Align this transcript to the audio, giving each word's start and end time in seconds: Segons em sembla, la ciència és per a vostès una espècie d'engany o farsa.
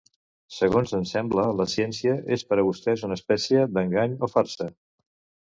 Segons 0.53 0.93
em 0.99 1.03
sembla, 1.09 1.43
la 1.59 1.67
ciència 1.73 2.15
és 2.39 2.45
per 2.53 2.59
a 2.63 2.65
vostès 2.71 3.05
una 3.09 3.19
espècie 3.21 3.69
d'engany 3.77 4.19
o 4.29 4.33
farsa. 4.35 4.71